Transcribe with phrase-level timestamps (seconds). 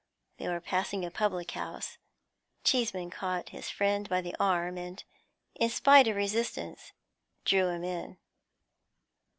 [0.37, 1.99] They were passing a public house;
[2.63, 5.03] Cheeseman caught his friend by the arm and,
[5.53, 6.91] in spite of resistance,
[7.45, 8.17] drew him in.